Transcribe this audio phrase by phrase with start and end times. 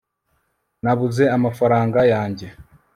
[0.83, 2.47] nabuze amafaranga yanjye